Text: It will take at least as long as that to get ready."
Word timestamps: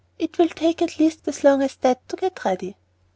It 0.17 0.39
will 0.39 0.49
take 0.49 0.81
at 0.81 0.97
least 0.97 1.27
as 1.27 1.43
long 1.43 1.61
as 1.61 1.75
that 1.75 2.09
to 2.09 2.15
get 2.15 2.43
ready." 2.43 2.75